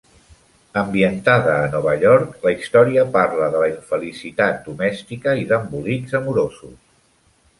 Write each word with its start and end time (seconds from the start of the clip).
Ambientada 0.79 1.57
a 1.65 1.67
Nova 1.73 1.91
York, 2.03 2.31
la 2.47 2.53
història 2.55 3.03
parla 3.17 3.51
de 3.55 3.61
la 3.65 3.69
infelicitat 3.73 4.57
domèstica 4.69 5.35
i 5.43 5.47
d'embolics 5.53 6.19
amorosos. 6.21 6.75